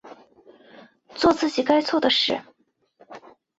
[1.15, 2.41] 作自己该做的事